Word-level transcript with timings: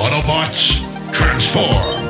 Autobots, 0.00 0.80
transform! 1.12 2.00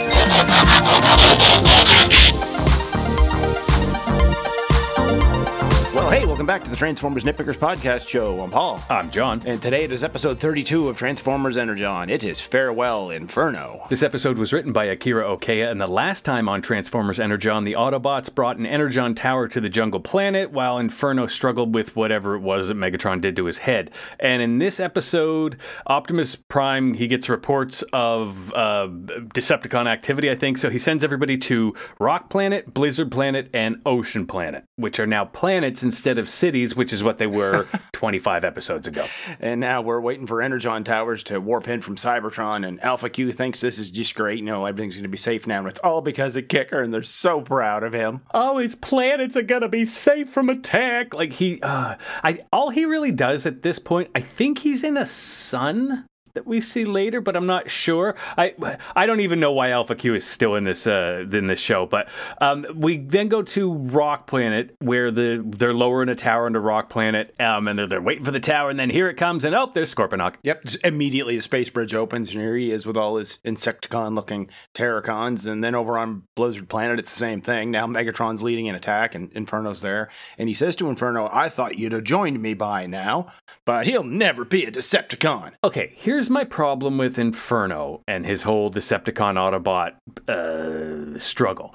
Well, 6.11 6.19
hey, 6.19 6.27
welcome 6.27 6.45
back 6.45 6.65
to 6.65 6.71
the 6.71 6.75
Transformers 6.75 7.23
Nitpickers 7.23 7.55
Podcast 7.55 8.09
Show. 8.09 8.41
I'm 8.41 8.51
Paul. 8.51 8.83
I'm 8.91 9.13
John. 9.13 9.41
And 9.47 9.63
today 9.63 9.85
it 9.85 9.93
is 9.93 10.03
episode 10.03 10.41
32 10.41 10.89
of 10.89 10.97
Transformers 10.97 11.57
Energon. 11.57 12.11
It 12.11 12.25
is 12.25 12.41
Farewell 12.41 13.11
Inferno. 13.11 13.87
This 13.91 14.03
episode 14.03 14.37
was 14.37 14.53
written 14.53 14.73
by 14.73 14.87
Akira 14.87 15.23
Okeya, 15.23 15.71
and 15.71 15.81
the 15.81 15.87
last 15.87 16.25
time 16.25 16.49
on 16.49 16.63
Transformers 16.63 17.21
Energon, 17.21 17.63
the 17.63 17.75
Autobots 17.75 18.35
brought 18.35 18.57
an 18.57 18.67
Energon 18.67 19.15
tower 19.15 19.47
to 19.47 19.61
the 19.61 19.69
jungle 19.69 20.01
planet 20.01 20.51
while 20.51 20.79
Inferno 20.79 21.29
struggled 21.29 21.77
with 21.77 21.95
whatever 21.95 22.35
it 22.35 22.41
was 22.41 22.67
that 22.67 22.77
Megatron 22.77 23.21
did 23.21 23.37
to 23.37 23.45
his 23.45 23.59
head. 23.59 23.93
And 24.19 24.43
in 24.43 24.59
this 24.59 24.81
episode, 24.81 25.59
Optimus 25.87 26.35
Prime, 26.35 26.93
he 26.93 27.07
gets 27.07 27.29
reports 27.29 27.85
of 27.93 28.53
uh, 28.55 28.89
Decepticon 29.33 29.87
activity, 29.87 30.29
I 30.29 30.35
think, 30.35 30.59
so 30.59 30.71
he 30.71 30.79
sends 30.81 31.05
everybody 31.05 31.39
to 31.39 31.73
Rock 32.01 32.31
Planet, 32.31 32.75
Blizzard 32.75 33.13
Planet, 33.13 33.49
and 33.55 33.81
Ocean 33.87 34.27
Planet, 34.27 34.65
which 34.75 34.99
are 34.99 35.07
now 35.07 35.25
planets 35.25 35.85
instead 35.85 36.00
of 36.07 36.29
cities, 36.29 36.75
which 36.75 36.93
is 36.93 37.03
what 37.03 37.19
they 37.19 37.27
were 37.27 37.69
25 37.93 38.45
episodes 38.45 38.89
ago. 38.89 39.07
And 39.39 39.61
now 39.61 39.81
we're 39.83 40.01
waiting 40.01 40.27
for 40.27 40.43
Energon 40.43 40.85
towers 40.85 41.23
to 41.25 41.41
warp 41.41 41.69
in 41.69 41.81
from 41.81 41.97
Cybertron, 41.97 42.67
and 42.67 42.83
Alpha 42.83 43.11
Q 43.11 43.33
thinks 43.33 43.61
this 43.61 43.79
is 43.79 43.91
just 43.91 44.15
great. 44.15 44.43
Know, 44.45 44.65
everything's 44.67 44.95
going 44.95 45.03
to 45.03 45.09
be 45.09 45.17
safe 45.17 45.47
now, 45.47 45.59
and 45.59 45.69
it's 45.69 45.81
all 45.81 46.01
because 46.01 46.37
of 46.37 46.49
Kicker, 46.49 46.83
and 46.83 46.93
they're 46.93 47.03
so 47.03 47.41
proud 47.41 47.83
of 47.83 47.93
him. 47.93 48.23
oh, 48.33 48.59
his 48.59 48.75
planets 48.77 49.37
are 49.37 49.43
gonna 49.43 49.69
be 49.69 49.85
safe 49.85 50.29
from 50.31 50.49
attack. 50.49 51.15
Like 51.15 51.33
he, 51.33 51.61
uh, 51.63 51.97
I 52.25 52.41
all 52.53 52.71
he 52.71 52.85
really 52.85 53.13
does 53.13 53.47
at 53.47 53.63
this 53.63 53.79
point, 53.79 54.11
I 54.15 54.21
think 54.21 54.59
he's 54.59 54.83
in 54.85 54.97
a 54.97 55.07
sun 55.07 56.07
that 56.35 56.47
we 56.47 56.61
see 56.61 56.85
later, 56.85 57.21
but 57.21 57.37
I'm 57.37 57.47
not 57.47 57.71
sure. 57.71 58.15
I 58.37 58.55
I 58.97 59.07
don't 59.07 59.21
even 59.21 59.41
know 59.41 59.53
why 59.53 59.71
Alpha 59.71 59.95
Q 59.95 60.15
is 60.15 60.27
still 60.27 60.55
in 60.55 60.65
this 60.65 60.87
uh, 60.87 61.25
in 61.33 61.47
this 61.47 61.61
show. 61.61 61.87
But 61.87 62.09
um, 62.41 62.67
we 62.75 62.99
then 62.99 63.29
go 63.29 63.43
to 63.43 63.75
Rock 63.75 64.27
Planet 64.27 64.75
where 64.81 65.11
the 65.11 65.43
they're 65.45 65.75
lowering 65.75 66.09
a 66.09 66.15
tower 66.15 66.47
into 66.47 66.61
Rock 66.61 66.91
Planet, 66.91 67.35
um, 67.41 67.69
and 67.69 67.79
they're, 67.79 67.87
they're 67.87 68.03
waiting 68.03 68.25
for 68.25 68.31
the 68.31 68.41
tower, 68.41 68.71
and 68.71 68.79
then 68.79 68.91
here 68.91 69.09
it 69.09 69.17
comes, 69.17 69.45
and 69.45 69.55
oh, 69.55 69.71
there's 69.73 69.95
Scorponok. 69.95 70.35
Yep, 70.43 70.65
just 70.65 70.85
immediately 70.85 71.37
the 71.37 71.43
space 71.43 71.71
bridge 71.71 71.95
opens, 71.95 72.31
and 72.31 72.41
here 72.41 72.57
he 72.57 72.71
is 72.71 72.87
with 72.87 72.97
all 72.97 73.17
his 73.17 73.39
Insecticon 73.45 74.15
looking 74.15 74.51
Terracons. 74.75 75.47
And 75.47 75.63
then 75.65 75.75
over 75.75 75.99
on 75.99 76.23
Blizzard 76.37 76.69
Planet, 76.69 76.99
it's 76.99 77.13
the 77.13 77.19
same 77.19 77.41
thing. 77.41 77.71
Now 77.71 77.87
Megatron's 77.87 78.43
leading 78.43 78.69
an 78.69 78.75
attack, 78.75 79.15
and 79.15 79.33
Inferno's 79.33 79.81
there. 79.81 80.11
And 80.39 80.49
he 80.49 80.55
says 80.55 80.77
to 80.77 80.89
Inferno, 80.89 81.29
I 81.33 81.49
thought 81.49 81.79
you'd 81.79 81.93
have 81.93 82.05
joined 82.05 82.41
me 82.41 82.55
by 82.55 82.87
now, 82.87 83.33
but 83.65 83.87
he'll 83.87 84.05
never 84.05 84.45
be 84.45 84.65
a 84.65 84.71
Decepticon. 84.71 85.53
Okay, 85.65 85.93
here's 85.97 86.20
my 86.29 86.45
problem 86.45 86.99
with 86.99 87.19
Inferno 87.19 88.03
and 88.09 88.27
his 88.27 88.43
whole 88.43 88.71
Decepticon 88.71 89.37
Autobot 89.37 89.95
uh, 90.29 91.19
struggle. 91.19 91.75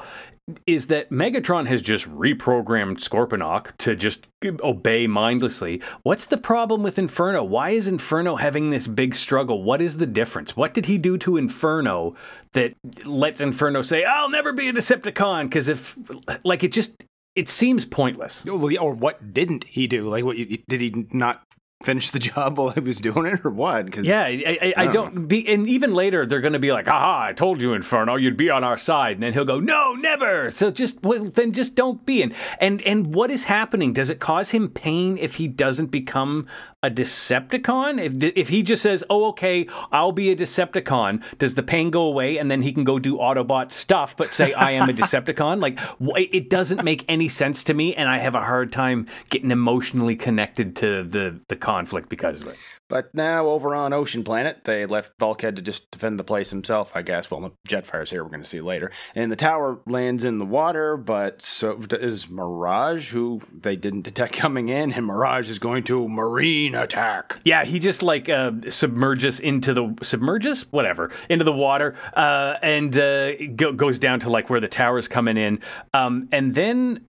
Is 0.68 0.86
that 0.88 1.10
Megatron 1.10 1.66
has 1.66 1.82
just 1.82 2.08
reprogrammed 2.08 3.00
Scorponok 3.00 3.76
to 3.78 3.96
just 3.96 4.28
obey 4.62 5.08
mindlessly. 5.08 5.82
What's 6.04 6.28
the 6.28 6.38
problem 6.38 6.84
with 6.84 7.00
Inferno? 7.00 7.44
Why 7.44 7.72
is 7.72 7.88
Inferno 7.88 8.36
having 8.36 8.70
this 8.70 8.86
big 8.86 9.16
struggle? 9.16 9.64
What 9.64 9.82
is 9.82 9.98
the 9.98 10.06
difference? 10.06 10.56
What 10.56 10.76
did 10.76 10.86
he 10.86 11.00
do 11.00 11.18
to 11.18 11.38
Inferno 11.38 12.14
that 12.54 12.76
lets 13.06 13.42
Inferno 13.42 13.82
say, 13.82 14.04
I'll 14.04 14.30
never 14.30 14.54
be 14.54 14.70
a 14.70 14.74
Decepticon? 14.74 15.46
Because 15.46 15.68
if, 15.68 15.98
like, 16.44 16.64
it 16.64 16.72
just, 16.72 16.94
it 17.36 17.50
seems 17.50 17.84
pointless. 17.84 18.46
Well, 18.46 18.70
or 18.80 18.94
what 18.94 19.34
didn't 19.34 19.64
he 19.64 19.88
do? 19.88 20.08
Like, 20.08 20.26
what 20.26 20.38
did 20.38 20.80
he 20.82 21.08
not 21.12 21.42
finish 21.86 22.11
the 22.11 22.19
job 22.36 22.58
while 22.58 22.69
he 22.69 22.80
was 22.80 23.00
doing 23.00 23.25
it, 23.28 23.45
or 23.45 23.52
what? 23.52 23.86
Because 23.86 24.05
Yeah, 24.05 24.23
I, 24.23 24.58
I, 24.61 24.73
I 24.78 24.88
don't 24.88 25.28
be, 25.28 25.47
and 25.47 25.69
even 25.69 25.94
later 25.94 26.25
they're 26.25 26.41
going 26.41 26.53
to 26.53 26.59
be 26.59 26.72
like, 26.72 26.88
"Aha! 26.88 27.28
I 27.28 27.33
told 27.33 27.61
you, 27.61 27.73
Inferno, 27.73 28.16
you'd 28.16 28.38
be 28.38 28.50
on 28.50 28.64
our 28.64 28.78
side." 28.78 29.14
And 29.14 29.23
then 29.23 29.34
he'll 29.34 29.46
go, 29.46 29.59
"No, 29.59 29.94
never." 29.94 30.51
So 30.51 30.72
just 30.72 31.01
well, 31.03 31.25
then 31.25 31.53
just 31.53 31.75
don't 31.75 32.06
be. 32.06 32.24
And 32.24 32.34
and 32.59 32.81
and 32.81 33.13
what 33.13 33.31
is 33.31 33.45
happening? 33.45 33.94
Does 33.94 34.09
it 34.09 34.19
cause 34.19 34.50
him 34.50 34.69
pain 34.69 35.18
if 35.18 35.35
he 35.35 35.47
doesn't 35.47 35.88
become 35.88 36.47
a 36.81 36.90
Decepticon? 36.90 38.03
If 38.03 38.35
if 38.35 38.50
he 38.50 38.63
just 38.63 38.81
says, 38.81 39.03
"Oh, 39.09 39.25
okay, 39.29 39.68
I'll 39.91 40.12
be 40.12 40.31
a 40.31 40.35
Decepticon," 40.35 41.22
does 41.38 41.53
the 41.53 41.63
pain 41.63 41.91
go 41.91 42.03
away 42.03 42.38
and 42.38 42.50
then 42.50 42.62
he 42.62 42.74
can 42.74 42.84
go 42.84 43.00
do 43.00 43.18
Autobot 43.18 43.72
stuff, 43.72 44.18
but 44.18 44.34
say, 44.34 44.53
"I 44.53 44.72
am 44.72 44.90
a 44.90 44.94
Decepticon"? 45.01 45.62
Like 45.62 45.79
it 46.18 46.50
doesn't 46.50 46.84
make 46.84 47.06
any 47.07 47.29
sense 47.29 47.63
to 47.66 47.74
me, 47.74 47.95
and 47.95 48.09
I 48.09 48.18
have 48.18 48.35
a 48.35 48.41
hard 48.41 48.72
time 48.72 49.07
getting 49.29 49.51
emotionally 49.51 50.16
connected 50.16 50.75
to 50.78 51.03
the 51.03 51.40
the 51.47 51.56
conflict 51.75 52.08
because 52.08 52.41
of 52.41 52.47
it. 52.47 52.58
But 52.88 53.13
now 53.13 53.47
over 53.47 53.75
on 53.75 53.91
Ocean 53.91 54.24
Planet, 54.24 54.63
they 54.63 54.86
left 54.86 55.18
Bulkhead 55.18 55.56
to 55.58 55.62
just 55.62 55.91
defend 55.91 56.18
the 56.18 56.24
place 56.24 56.52
himself, 56.52 56.91
I 56.96 57.02
guess. 57.02 57.30
Well, 57.30 57.41
the 57.41 57.52
Jetfire's 57.68 58.12
here, 58.12 58.24
we're 58.24 58.30
going 58.30 58.44
to 58.44 58.47
see 58.47 58.62
later. 58.62 58.91
And 59.13 59.31
the 59.31 59.36
tower 59.36 59.80
lands 59.86 60.24
in 60.24 60.40
the 60.40 60.46
water, 60.46 60.96
but 60.96 61.41
so 61.41 61.84
is 61.91 62.30
Mirage, 62.30 63.12
who 63.12 63.41
they 63.52 63.75
didn't 63.75 64.03
detect 64.03 64.34
coming 64.46 64.69
in, 64.69 64.94
and 64.94 65.06
Mirage 65.06 65.50
is 65.50 65.59
going 65.59 65.84
to 65.86 66.08
marine 66.08 66.75
attack. 66.75 67.40
Yeah, 67.44 67.66
he 67.66 67.80
just 67.80 68.02
like 68.03 68.30
uh, 68.30 68.52
submerges 68.69 69.40
into 69.40 69.74
the 69.74 69.94
submerges 70.02 70.72
whatever 70.72 71.12
into 71.30 71.44
the 71.44 71.52
water, 71.52 71.96
uh, 72.16 72.56
and 72.62 72.97
uh, 72.97 73.36
go, 73.56 73.74
goes 73.74 74.00
down 74.00 74.22
to 74.22 74.30
like 74.30 74.50
where 74.50 74.62
the 74.62 74.68
tower's 74.68 75.07
coming 75.07 75.38
in, 75.38 75.59
um, 75.94 76.30
and 76.31 76.56
then. 76.56 77.06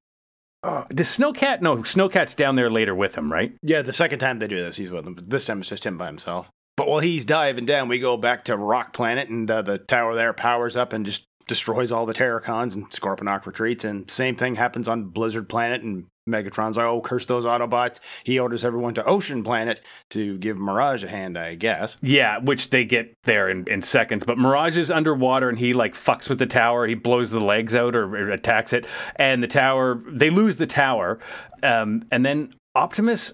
Uh, 0.62 0.84
does 0.92 1.08
Snowcat? 1.08 1.60
No, 1.60 1.76
Snowcat's 1.78 2.34
down 2.34 2.56
there 2.56 2.70
later 2.70 2.94
with 2.94 3.16
him, 3.16 3.30
right? 3.30 3.52
Yeah, 3.62 3.82
the 3.82 3.92
second 3.92 4.18
time 4.18 4.38
they 4.38 4.48
do 4.48 4.56
this, 4.56 4.76
he's 4.76 4.90
with 4.90 5.04
them. 5.04 5.14
But 5.14 5.30
this 5.30 5.44
time 5.44 5.60
it's 5.60 5.68
just 5.68 5.86
him 5.86 5.96
by 5.96 6.06
himself. 6.06 6.48
But 6.76 6.88
while 6.88 7.00
he's 7.00 7.24
diving 7.24 7.66
down, 7.66 7.88
we 7.88 7.98
go 7.98 8.16
back 8.16 8.44
to 8.44 8.56
Rock 8.56 8.92
Planet, 8.92 9.28
and 9.28 9.50
uh, 9.50 9.62
the 9.62 9.78
tower 9.78 10.14
there 10.14 10.32
powers 10.32 10.76
up 10.76 10.92
and 10.92 11.06
just 11.06 11.26
destroys 11.48 11.92
all 11.92 12.04
the 12.04 12.14
Terracons, 12.14 12.74
and 12.74 12.90
Scorponok 12.90 13.46
retreats. 13.46 13.84
And 13.84 14.10
same 14.10 14.36
thing 14.36 14.56
happens 14.56 14.88
on 14.88 15.04
Blizzard 15.04 15.48
Planet, 15.48 15.82
and 15.82 16.06
Megatron's 16.28 16.76
like, 16.76 16.86
oh, 16.86 17.00
curse 17.00 17.26
those 17.26 17.44
Autobots. 17.44 18.00
He 18.24 18.38
orders 18.38 18.64
everyone 18.64 18.94
to 18.94 19.04
Ocean 19.04 19.44
Planet 19.44 19.80
to 20.10 20.36
give 20.38 20.58
Mirage 20.58 21.04
a 21.04 21.08
hand, 21.08 21.38
I 21.38 21.54
guess. 21.54 21.96
Yeah, 22.02 22.38
which 22.38 22.70
they 22.70 22.84
get 22.84 23.14
there 23.24 23.48
in, 23.48 23.68
in 23.68 23.82
seconds. 23.82 24.24
But 24.24 24.38
Mirage 24.38 24.76
is 24.76 24.90
underwater 24.90 25.48
and 25.48 25.58
he 25.58 25.72
like 25.72 25.94
fucks 25.94 26.28
with 26.28 26.38
the 26.38 26.46
tower. 26.46 26.86
He 26.86 26.94
blows 26.94 27.30
the 27.30 27.40
legs 27.40 27.74
out 27.74 27.94
or, 27.94 28.04
or 28.04 28.30
attacks 28.30 28.72
it, 28.72 28.86
and 29.16 29.42
the 29.42 29.46
tower 29.46 30.02
they 30.08 30.30
lose 30.30 30.56
the 30.56 30.66
tower, 30.66 31.18
um, 31.62 32.04
and 32.10 32.24
then 32.24 32.54
Optimus 32.74 33.32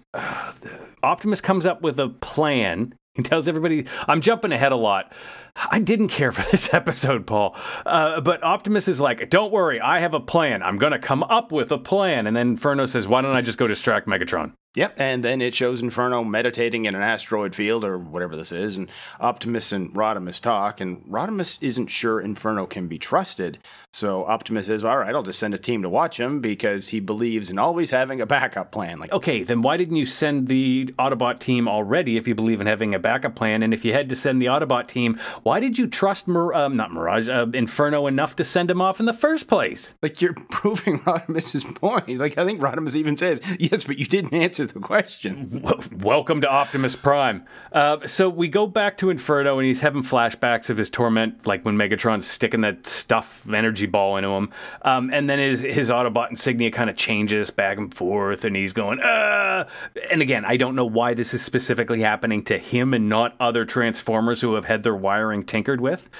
Optimus 1.02 1.41
comes 1.41 1.66
up 1.66 1.82
with 1.82 1.98
a 1.98 2.08
plan. 2.08 2.94
He 3.14 3.22
tells 3.22 3.47
everybody, 3.47 3.84
I'm 4.08 4.22
jumping 4.22 4.52
ahead 4.52 4.72
a 4.72 4.76
lot. 4.76 5.12
I 5.54 5.78
didn't 5.80 6.08
care 6.08 6.32
for 6.32 6.42
this 6.50 6.72
episode, 6.72 7.26
Paul. 7.26 7.56
Uh, 7.84 8.20
but 8.20 8.42
Optimus 8.42 8.88
is 8.88 9.00
like, 9.00 9.30
Don't 9.30 9.52
worry, 9.52 9.80
I 9.80 10.00
have 10.00 10.14
a 10.14 10.20
plan. 10.20 10.62
I'm 10.62 10.78
going 10.78 10.92
to 10.92 10.98
come 10.98 11.22
up 11.24 11.52
with 11.52 11.70
a 11.72 11.78
plan. 11.78 12.26
And 12.26 12.36
then 12.36 12.48
Inferno 12.48 12.86
says, 12.86 13.06
Why 13.06 13.22
don't 13.22 13.36
I 13.36 13.42
just 13.42 13.58
go 13.58 13.66
distract 13.66 14.06
Megatron? 14.06 14.52
Yep, 14.74 14.94
and 14.96 15.22
then 15.22 15.42
it 15.42 15.54
shows 15.54 15.82
Inferno 15.82 16.24
meditating 16.24 16.86
in 16.86 16.94
an 16.94 17.02
asteroid 17.02 17.54
field 17.54 17.84
or 17.84 17.98
whatever 17.98 18.36
this 18.36 18.50
is, 18.50 18.78
and 18.78 18.88
Optimus 19.20 19.70
and 19.70 19.90
Rodimus 19.90 20.40
talk, 20.40 20.80
and 20.80 21.02
Rodimus 21.04 21.58
isn't 21.60 21.88
sure 21.88 22.22
Inferno 22.22 22.64
can 22.64 22.88
be 22.88 22.96
trusted. 22.96 23.58
So 23.92 24.24
Optimus 24.24 24.69
says, 24.69 24.82
"All 24.82 24.96
right, 24.96 25.14
I'll 25.14 25.22
just 25.22 25.38
send 25.38 25.52
a 25.52 25.58
team 25.58 25.82
to 25.82 25.90
watch 25.90 26.19
him 26.19 26.40
because 26.40 26.88
he 26.88 27.00
believes 27.00 27.50
in 27.50 27.58
always 27.58 27.90
having 27.90 28.22
a 28.22 28.26
backup 28.26 28.72
plan." 28.72 28.98
Like, 28.98 29.12
Okay, 29.12 29.42
then 29.42 29.60
why 29.60 29.76
didn't 29.76 29.96
you 29.96 30.06
send 30.06 30.48
the 30.48 30.86
Autobot 30.98 31.38
team 31.38 31.69
already 31.69 32.16
if 32.16 32.26
you 32.26 32.34
believe 32.34 32.62
in 32.62 32.66
having 32.66 32.94
a 32.94 32.98
backup 32.98 33.34
plan? 33.34 33.62
And 33.62 33.74
if 33.74 33.84
you 33.84 33.92
had 33.92 34.08
to 34.08 34.16
send 34.16 34.40
the 34.40 34.46
Autobot 34.46 34.88
team, 34.88 35.20
why 35.42 35.60
did 35.60 35.78
you 35.78 35.86
trust 35.86 36.28
Mir- 36.28 36.53
um, 36.54 36.76
not 36.76 36.92
Mirage, 36.92 37.28
uh, 37.28 37.47
Inferno 37.54 38.06
enough 38.06 38.36
to 38.36 38.44
send 38.44 38.70
him 38.70 38.80
off 38.80 39.00
in 39.00 39.06
the 39.06 39.12
first 39.12 39.47
place? 39.48 39.92
like 40.03 40.20
you're 40.20 40.34
proving 40.50 40.98
Rodimus's 41.00 41.64
point. 41.64 42.19
Like 42.19 42.36
I 42.38 42.44
think 42.44 42.60
Rodimus 42.60 42.94
even 42.97 43.16
says, 43.16 43.41
"Yes, 43.58 43.84
but 43.84 43.98
you 43.98 44.04
didn't 44.06 44.34
answer 44.34 44.66
the 44.66 44.81
question." 44.81 45.60
W- 45.62 45.88
Welcome 46.02 46.41
to 46.42 46.48
Optimus 46.48 46.96
Prime. 46.96 47.44
Uh, 47.72 48.06
so 48.06 48.28
we 48.28 48.49
go 48.49 48.67
back 48.67 48.99
to 48.99 49.11
Inferno, 49.11 49.58
and 49.58 49.67
he's 49.67 49.81
having 49.81 50.02
flashbacks 50.02 50.69
of 50.70 50.76
his 50.76 50.90
torment, 50.90 51.46
like 51.46 51.64
when 51.64 51.76
Megatron's 51.76 52.26
sticking 52.26 52.61
that 52.62 52.87
stuff 52.87 53.43
energy 53.52 53.87
ball 53.87 54.17
into 54.17 54.28
him. 54.31 54.50
Um, 54.82 55.11
and 55.12 55.28
then 55.31 55.38
his 55.38 55.61
his 55.61 55.90
Autobot 55.90 56.31
insignia 56.31 56.70
kind 56.70 56.90
of 56.90 56.96
changes 56.96 57.50
back 57.50 57.78
and 57.78 57.93
forth, 57.94 58.44
and 58.44 58.55
he's 58.56 58.72
going, 58.72 59.00
uh. 59.00 59.69
And 60.11 60.20
again, 60.20 60.44
I 60.44 60.56
don't 60.56 60.75
know 60.75 60.84
why 60.84 61.14
this 61.14 61.32
is 61.32 61.43
specifically 61.43 62.00
happening 62.02 62.43
to 62.44 62.58
him 62.58 62.93
and 62.94 63.08
not 63.08 63.34
other 63.40 63.64
Transformers 63.64 64.40
who 64.40 64.55
have 64.55 64.64
had 64.64 64.82
their 64.82 64.94
wiring 64.94 65.31
tinkered 65.40 65.81
with. 65.81 66.11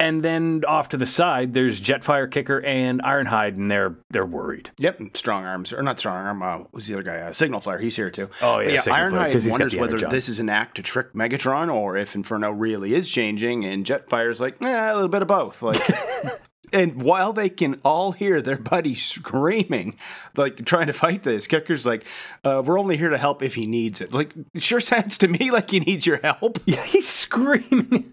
And 0.00 0.22
then 0.22 0.62
off 0.68 0.90
to 0.90 0.96
the 0.96 1.06
side, 1.06 1.54
there's 1.54 1.80
Jetfire 1.80 2.30
Kicker 2.30 2.58
and 2.64 3.02
Ironhide, 3.02 3.54
and 3.56 3.68
they're 3.68 3.96
they're 4.10 4.24
worried. 4.24 4.70
Yep, 4.78 5.16
strong 5.16 5.44
arms 5.44 5.72
or 5.72 5.82
not 5.82 5.98
strong 5.98 6.24
arm. 6.24 6.40
Uh, 6.40 6.64
who's 6.72 6.86
the 6.86 6.94
other 6.94 7.02
guy? 7.02 7.16
Uh, 7.16 7.32
Signal 7.32 7.58
Flare. 7.58 7.80
He's 7.80 7.96
here 7.96 8.08
too. 8.08 8.28
Oh, 8.40 8.60
yeah, 8.60 8.64
But 8.66 8.74
yeah. 8.74 8.80
Signal 8.82 9.00
Ironhide 9.00 9.32
he's 9.32 9.48
wonders 9.48 9.74
whether 9.74 9.96
energon. 9.96 10.10
this 10.10 10.28
is 10.28 10.38
an 10.38 10.48
act 10.50 10.76
to 10.76 10.82
trick 10.82 11.14
Megatron 11.14 11.74
or 11.74 11.96
if 11.96 12.14
Inferno 12.14 12.52
really 12.52 12.94
is 12.94 13.08
changing. 13.08 13.64
And 13.64 13.84
Jetfire's 13.84 14.40
like, 14.40 14.62
eh, 14.62 14.92
a 14.92 14.94
little 14.94 15.08
bit 15.08 15.22
of 15.22 15.28
both. 15.28 15.62
Like. 15.62 15.80
And 16.70 17.00
while 17.00 17.32
they 17.32 17.48
can 17.48 17.80
all 17.82 18.12
hear 18.12 18.42
their 18.42 18.58
buddy 18.58 18.94
screaming, 18.94 19.96
like 20.36 20.66
trying 20.66 20.88
to 20.88 20.92
fight 20.92 21.22
this, 21.22 21.46
Kicker's 21.46 21.86
like, 21.86 22.04
uh, 22.44 22.62
"We're 22.62 22.78
only 22.78 22.98
here 22.98 23.08
to 23.08 23.16
help 23.16 23.42
if 23.42 23.54
he 23.54 23.66
needs 23.66 24.02
it." 24.02 24.12
Like, 24.12 24.34
it 24.52 24.62
sure 24.62 24.80
sounds 24.92 25.16
to 25.18 25.28
me 25.28 25.50
like 25.50 25.70
he 25.70 25.80
needs 25.80 26.06
your 26.06 26.18
help. 26.22 26.58
Yeah, 26.66 26.82
he's 26.84 27.08
screaming. 27.08 28.12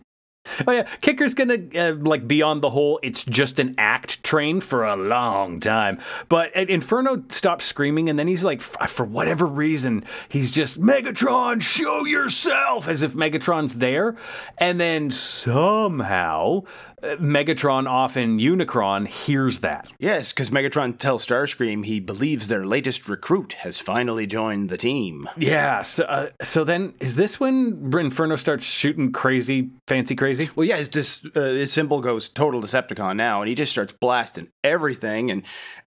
Oh 0.67 0.71
yeah, 0.71 0.83
Kicker's 1.01 1.33
gonna 1.33 1.57
uh, 1.75 1.93
like 1.95 2.27
be 2.27 2.41
on 2.41 2.61
the 2.61 2.69
whole. 2.69 2.99
It's 3.03 3.23
just 3.23 3.59
an 3.59 3.75
act 3.77 4.23
train 4.23 4.61
for 4.61 4.85
a 4.85 4.95
long 4.95 5.59
time. 5.59 5.99
But 6.29 6.55
uh, 6.55 6.61
Inferno 6.61 7.23
stops 7.29 7.65
screaming, 7.65 8.09
and 8.09 8.17
then 8.19 8.27
he's 8.27 8.43
like, 8.43 8.59
f- 8.59 8.89
for 8.89 9.05
whatever 9.05 9.45
reason, 9.45 10.05
he's 10.29 10.51
just 10.51 10.79
Megatron, 10.79 11.61
show 11.61 12.05
yourself, 12.05 12.87
as 12.87 13.01
if 13.01 13.13
Megatron's 13.13 13.75
there. 13.75 14.15
And 14.57 14.79
then 14.79 15.11
somehow, 15.11 16.63
Megatron 17.19 17.89
often 17.89 18.39
Unicron 18.39 19.07
hears 19.07 19.59
that. 19.59 19.87
Yes, 19.99 20.31
because 20.31 20.49
Megatron 20.49 20.97
tells 20.97 21.25
Starscream 21.25 21.85
he 21.85 21.99
believes 21.99 22.47
their 22.47 22.65
latest 22.65 23.07
recruit 23.07 23.53
has 23.53 23.79
finally 23.79 24.27
joined 24.27 24.69
the 24.69 24.77
team. 24.77 25.29
Yeah. 25.37 25.83
So, 25.83 26.03
uh, 26.05 26.29
so 26.41 26.63
then 26.63 26.93
is 26.99 27.15
this 27.15 27.39
when 27.39 27.91
Inferno 27.97 28.35
starts 28.35 28.65
shooting 28.65 29.11
crazy, 29.11 29.69
fancy 29.87 30.15
crazy? 30.15 30.49
Well, 30.55 30.65
yeah, 30.65 30.77
his, 30.77 30.89
dis, 30.89 31.25
uh, 31.35 31.41
his 31.41 31.71
symbol 31.71 32.01
goes 32.01 32.29
total 32.29 32.61
Decepticon 32.61 33.15
now, 33.15 33.41
and 33.41 33.49
he 33.49 33.55
just 33.55 33.71
starts 33.71 33.93
blasting 33.93 34.49
everything. 34.63 35.31
And 35.31 35.43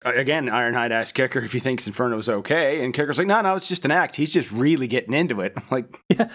again, 0.04 0.46
Ironhide 0.46 0.90
asks 0.90 1.12
Kicker 1.12 1.40
if 1.40 1.52
he 1.52 1.58
thinks 1.58 1.86
Inferno's 1.86 2.28
okay, 2.28 2.84
and 2.84 2.94
Kicker's 2.94 3.18
like, 3.18 3.26
"No, 3.26 3.40
no, 3.40 3.54
it's 3.56 3.68
just 3.68 3.84
an 3.84 3.90
act. 3.90 4.16
He's 4.16 4.32
just 4.32 4.50
really 4.52 4.86
getting 4.86 5.14
into 5.14 5.40
it." 5.40 5.52
I'm 5.56 5.62
like, 5.70 6.02
yeah. 6.08 6.28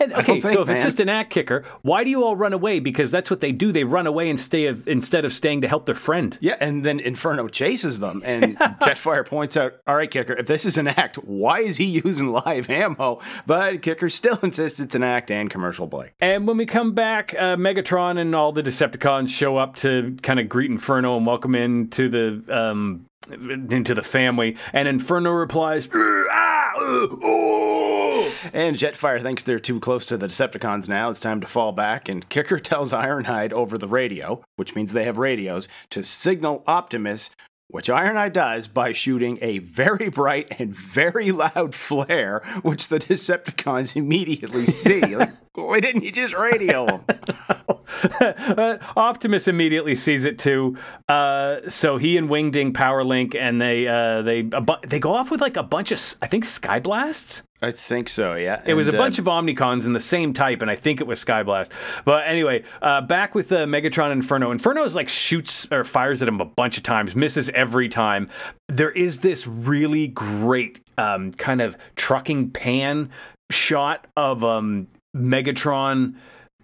And, 0.00 0.12
okay, 0.12 0.40
think, 0.40 0.54
so 0.54 0.62
if 0.62 0.68
man. 0.68 0.76
it's 0.76 0.84
just 0.84 1.00
an 1.00 1.08
act 1.08 1.30
kicker, 1.30 1.64
why 1.82 2.04
do 2.04 2.10
you 2.10 2.24
all 2.24 2.36
run 2.36 2.52
away? 2.52 2.80
Because 2.80 3.10
that's 3.10 3.30
what 3.30 3.40
they 3.40 3.52
do. 3.52 3.72
They 3.72 3.84
run 3.84 4.06
away 4.06 4.30
and 4.30 4.38
stay 4.38 4.66
of, 4.66 4.86
instead 4.86 5.24
of 5.24 5.34
staying 5.34 5.62
to 5.62 5.68
help 5.68 5.86
their 5.86 5.94
friend. 5.94 6.36
Yeah, 6.40 6.56
and 6.60 6.84
then 6.84 7.00
Inferno 7.00 7.48
chases 7.48 8.00
them, 8.00 8.22
and 8.24 8.56
Jetfire 8.58 9.26
points 9.26 9.56
out, 9.56 9.74
"All 9.86 9.96
right, 9.96 10.10
Kicker, 10.10 10.34
if 10.34 10.46
this 10.46 10.64
is 10.64 10.78
an 10.78 10.88
act, 10.88 11.16
why 11.16 11.60
is 11.60 11.76
he 11.76 11.84
using 12.04 12.28
live 12.28 12.70
ammo?" 12.70 13.20
But 13.46 13.82
Kicker 13.82 14.08
still 14.08 14.38
insists 14.42 14.80
it's 14.80 14.94
an 14.94 15.02
act 15.02 15.30
and 15.30 15.50
commercial 15.50 15.86
break. 15.86 16.12
And 16.20 16.46
when 16.46 16.56
we 16.56 16.66
come 16.66 16.94
back, 16.94 17.34
uh, 17.34 17.56
Megatron 17.56 18.18
and 18.18 18.34
all 18.34 18.52
the 18.52 18.62
Decepticons 18.62 19.28
show 19.30 19.56
up 19.56 19.76
to 19.76 20.16
kind 20.22 20.38
of 20.38 20.48
greet 20.48 20.70
Inferno 20.70 21.16
and 21.16 21.26
welcome 21.26 21.54
in 21.54 21.88
to 21.90 22.08
the 22.08 22.56
um, 22.56 23.06
into 23.30 23.94
the 23.94 24.02
family. 24.02 24.56
And 24.72 24.88
Inferno 24.88 25.30
replies, 25.30 25.88
"Ah, 25.94 26.72
uh, 26.76 27.08
oh." 27.22 28.32
And 28.52 28.76
Jetfire 28.76 29.22
thinks 29.22 29.42
they're 29.42 29.60
too 29.60 29.80
close 29.80 30.06
to 30.06 30.16
the 30.16 30.28
Decepticons 30.28 30.88
now. 30.88 31.10
It's 31.10 31.20
time 31.20 31.40
to 31.40 31.46
fall 31.46 31.72
back. 31.72 32.08
And 32.08 32.28
Kicker 32.28 32.58
tells 32.60 32.92
Ironhide 32.92 33.52
over 33.52 33.76
the 33.78 33.88
radio, 33.88 34.42
which 34.56 34.74
means 34.74 34.92
they 34.92 35.04
have 35.04 35.18
radios, 35.18 35.68
to 35.90 36.02
signal 36.02 36.62
Optimus, 36.66 37.30
which 37.68 37.88
Ironhide 37.88 38.32
does 38.32 38.66
by 38.66 38.92
shooting 38.92 39.38
a 39.42 39.58
very 39.58 40.08
bright 40.08 40.58
and 40.58 40.74
very 40.74 41.30
loud 41.32 41.74
flare, 41.74 42.40
which 42.62 42.88
the 42.88 42.98
Decepticons 42.98 43.94
immediately 43.94 44.66
see. 44.66 45.00
like, 45.16 45.30
why 45.54 45.80
didn't 45.80 46.02
you 46.02 46.12
just 46.12 46.34
radio 46.34 46.86
them? 46.86 47.04
Uh, 48.20 48.76
Optimus 48.96 49.48
immediately 49.48 49.96
sees 49.96 50.24
it 50.24 50.38
too. 50.38 50.76
Uh, 51.08 51.56
so 51.68 51.96
he 51.96 52.16
and 52.16 52.28
Wingding 52.28 52.72
power 52.72 53.02
link, 53.02 53.34
and 53.34 53.60
they 53.60 53.88
uh, 53.88 54.22
they 54.22 54.42
bu- 54.42 54.86
they 54.86 55.00
go 55.00 55.14
off 55.14 55.30
with 55.30 55.40
like 55.40 55.56
a 55.56 55.62
bunch 55.62 55.90
of 55.90 56.00
I 56.22 56.26
think 56.26 56.44
sky 56.44 56.78
blasts. 56.80 57.42
I 57.60 57.72
think 57.72 58.08
so, 58.08 58.34
yeah. 58.34 58.62
It 58.64 58.74
was 58.74 58.86
a 58.86 58.90
And, 58.90 58.98
uh, 58.98 59.02
bunch 59.02 59.18
of 59.18 59.24
Omnicons 59.24 59.84
in 59.84 59.92
the 59.92 60.00
same 60.00 60.32
type, 60.32 60.62
and 60.62 60.70
I 60.70 60.76
think 60.76 61.00
it 61.00 61.08
was 61.08 61.24
Skyblast. 61.24 61.70
But 62.04 62.26
anyway, 62.28 62.62
uh, 62.82 63.00
back 63.00 63.34
with 63.34 63.50
uh, 63.50 63.66
Megatron 63.66 64.12
Inferno. 64.12 64.52
Inferno 64.52 64.84
is 64.84 64.94
like 64.94 65.08
shoots 65.08 65.66
or 65.72 65.82
fires 65.82 66.22
at 66.22 66.28
him 66.28 66.40
a 66.40 66.44
bunch 66.44 66.76
of 66.76 66.84
times, 66.84 67.16
misses 67.16 67.48
every 67.50 67.88
time. 67.88 68.30
There 68.68 68.92
is 68.92 69.18
this 69.18 69.46
really 69.46 70.06
great 70.06 70.80
um, 70.98 71.32
kind 71.32 71.60
of 71.60 71.76
trucking 71.96 72.50
pan 72.50 73.10
shot 73.50 74.06
of 74.16 74.44
um, 74.44 74.86
Megatron. 75.16 76.14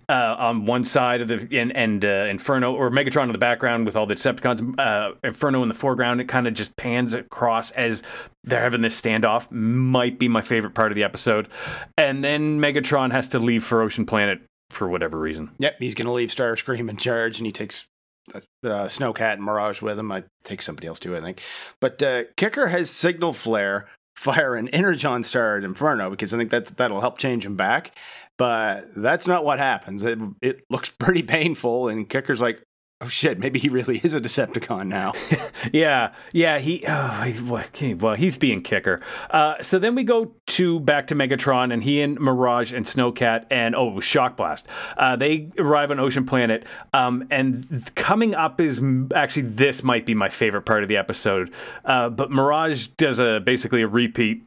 Uh, 0.09 0.37
on 0.39 0.67
one 0.67 0.85
side 0.85 1.21
of 1.21 1.29
the 1.29 1.49
and, 1.59 1.75
and 1.75 2.05
uh, 2.05 2.27
Inferno 2.29 2.75
or 2.75 2.91
Megatron 2.91 3.25
in 3.25 3.33
the 3.33 3.39
background 3.39 3.87
with 3.87 3.97
all 3.97 4.07
the 4.07 4.15
Decepticons, 4.15 4.79
uh, 4.79 5.15
Inferno 5.25 5.63
in 5.63 5.69
the 5.69 5.75
foreground. 5.75 6.21
It 6.21 6.29
kind 6.29 6.47
of 6.47 6.55
just 6.55 6.77
pans 6.77 7.15
across 7.15 7.71
as 7.71 8.03
they're 8.43 8.61
having 8.61 8.83
this 8.83 9.01
standoff. 9.01 9.51
Might 9.51 10.19
be 10.19 10.29
my 10.29 10.43
favorite 10.43 10.75
part 10.75 10.93
of 10.93 10.97
the 10.97 11.05
episode. 11.05 11.49
And 11.97 12.23
then 12.23 12.61
Megatron 12.61 13.13
has 13.13 13.29
to 13.29 13.39
leave 13.39 13.65
for 13.65 13.81
Ocean 13.81 14.05
Planet 14.05 14.41
for 14.71 14.89
whatever 14.89 15.19
reason. 15.19 15.51
Yep, 15.59 15.77
he's 15.79 15.95
going 15.95 16.07
to 16.07 16.13
leave 16.13 16.31
Starscream 16.31 16.91
in 16.91 16.97
charge, 16.97 17.39
and 17.39 17.47
he 17.47 17.53
takes 17.53 17.87
uh, 18.35 18.41
Snowcat 18.63 19.35
and 19.35 19.43
Mirage 19.43 19.83
with 19.83 19.99
him. 19.99 20.11
I 20.13 20.25
take 20.45 20.63
somebody 20.63 20.89
else 20.89 20.99
too, 20.99 21.17
I 21.17 21.21
think. 21.21 21.41
But 21.81 22.03
uh, 22.03 22.25
Kicker 22.37 22.69
has 22.69 22.91
Signal 22.91 23.33
Flare 23.33 23.87
fire 24.17 24.55
an 24.55 24.69
Energon 24.69 25.25
Star 25.25 25.59
at 25.59 25.65
Inferno 25.65 26.09
because 26.11 26.33
I 26.33 26.39
think 26.39 26.51
that's 26.51 26.71
that'll 26.73 27.01
help 27.01 27.19
change 27.19 27.45
him 27.45 27.57
back. 27.57 27.97
But 28.37 28.89
that's 28.97 29.27
not 29.27 29.45
what 29.45 29.59
happens. 29.59 30.03
It, 30.03 30.19
it 30.43 30.65
looks 30.71 30.89
pretty 30.99 31.23
painful, 31.23 31.89
and 31.89 32.09
Kicker's 32.09 32.41
like, 32.41 32.63
oh 33.01 33.09
shit, 33.09 33.39
maybe 33.39 33.59
he 33.59 33.69
really 33.69 33.99
is 34.03 34.15
a 34.15 34.21
Decepticon 34.21 34.87
now. 34.87 35.13
Yeah, 35.73 36.13
yeah. 36.33 36.59
He, 36.59 36.85
oh, 36.87 37.23
he- 37.23 37.95
well, 37.95 38.15
he's 38.17 38.37
being 38.37 38.63
kicker. 38.63 39.01
Uh, 39.31 39.55
so 39.63 39.79
then 39.79 39.95
we 39.95 40.05
go 40.05 40.35
to 40.49 40.79
back 40.81 41.07
to 41.07 41.15
Megatron, 41.15 41.73
and 41.73 41.83
he 41.83 42.03
and 42.03 42.21
Mirage 42.21 42.75
and 42.75 42.85
Snowcat 42.85 43.47
and 43.51 43.75
oh, 43.75 43.93
Shockblast. 43.93 44.65
Uh, 44.99 45.17
they 45.17 45.51
arrive 45.59 45.91
on 45.91 45.99
Ocean 45.99 46.27
Planet, 46.27 46.67
um, 46.93 47.27
and 47.31 47.91
coming 47.95 48.35
up 48.35 48.61
is 48.61 48.83
actually 49.15 49.43
this 49.43 49.83
might 49.83 50.05
be 50.05 50.13
my 50.13 50.29
favorite 50.29 50.67
part 50.67 50.83
of 50.83 50.91
the 50.91 50.99
episode. 50.99 51.51
Uh, 51.87 52.11
but 52.11 52.31
Mirage 52.31 52.89
does 52.99 53.19
a 53.19 53.41
basically 53.43 53.81
a 53.81 53.89
repeat. 53.89 54.45